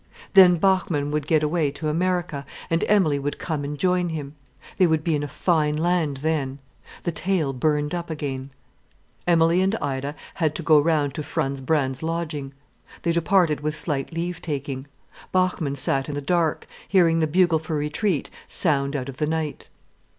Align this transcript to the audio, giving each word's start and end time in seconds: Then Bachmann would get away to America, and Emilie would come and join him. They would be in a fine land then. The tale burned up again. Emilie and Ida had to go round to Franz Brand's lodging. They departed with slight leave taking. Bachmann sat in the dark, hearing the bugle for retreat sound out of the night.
Then 0.33 0.55
Bachmann 0.57 1.11
would 1.11 1.27
get 1.27 1.43
away 1.43 1.69
to 1.73 1.87
America, 1.87 2.43
and 2.71 2.83
Emilie 2.87 3.19
would 3.19 3.37
come 3.37 3.63
and 3.63 3.77
join 3.77 4.09
him. 4.09 4.33
They 4.79 4.87
would 4.87 5.03
be 5.03 5.13
in 5.15 5.21
a 5.21 5.27
fine 5.27 5.77
land 5.77 6.17
then. 6.23 6.57
The 7.03 7.11
tale 7.11 7.53
burned 7.53 7.93
up 7.93 8.09
again. 8.09 8.49
Emilie 9.27 9.61
and 9.61 9.75
Ida 9.75 10.15
had 10.33 10.55
to 10.55 10.63
go 10.63 10.79
round 10.79 11.13
to 11.13 11.21
Franz 11.21 11.61
Brand's 11.61 12.01
lodging. 12.01 12.51
They 13.03 13.11
departed 13.11 13.59
with 13.61 13.75
slight 13.75 14.11
leave 14.11 14.41
taking. 14.41 14.87
Bachmann 15.31 15.75
sat 15.75 16.09
in 16.09 16.15
the 16.15 16.19
dark, 16.19 16.65
hearing 16.87 17.19
the 17.19 17.27
bugle 17.27 17.59
for 17.59 17.75
retreat 17.75 18.31
sound 18.47 18.95
out 18.95 19.07
of 19.07 19.17
the 19.17 19.27
night. 19.27 19.67